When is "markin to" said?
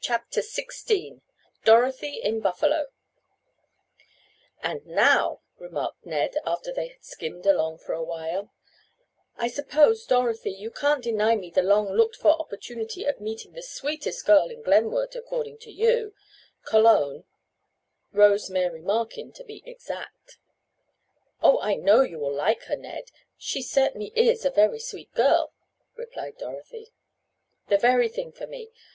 18.80-19.44